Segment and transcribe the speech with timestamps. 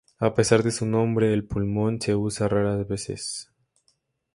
[0.19, 3.51] A pesar de su nombre, el pulmón se usa raras veces.